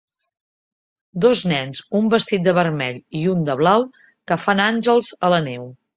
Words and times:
Dos 1.25 1.43
nens 1.51 1.83
un 2.01 2.09
vestit 2.15 2.47
de 2.47 2.55
vermell 2.61 2.99
i 3.19 3.23
un 3.35 3.45
de 3.51 3.59
blau 3.61 3.89
que 4.33 4.39
fan 4.47 4.67
àngels 4.71 5.13
a 5.29 5.35
la 5.37 5.43
neu 5.51 5.71